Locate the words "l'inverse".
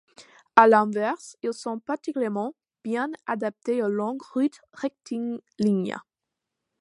0.67-1.37